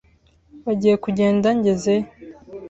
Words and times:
Bagiye 0.65 0.95
kugenda 1.03 1.47
ngezeyo. 1.57 2.07